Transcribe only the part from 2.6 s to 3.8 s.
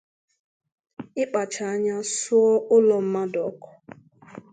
ụlọ mmadụ ọkụ